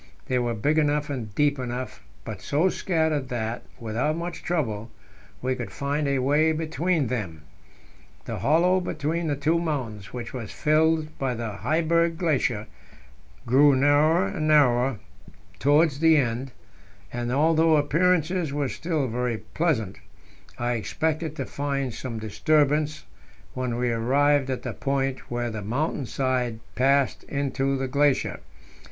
[0.25, 4.89] They were big enough and deep enough, but so scattered that, without much trouble,
[5.43, 7.43] we could find a way between them.
[8.25, 12.65] The hollow between the two mountains, which was filled by the Heiberg Glacier,
[13.45, 14.97] grew narrower and narrower
[15.59, 16.51] towards the end,
[17.13, 19.99] and, although appearances were still very pleasant,
[20.57, 23.05] I expected to find some disturbance
[23.53, 28.39] when we arrived at the point where the mountain side passed into the glacier.